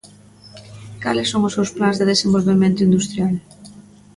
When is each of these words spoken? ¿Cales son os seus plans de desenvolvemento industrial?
¿Cales 1.03 1.27
son 1.31 1.41
os 1.47 1.55
seus 1.55 1.73
plans 1.75 1.97
de 1.99 2.09
desenvolvemento 2.11 2.81
industrial? 2.87 3.33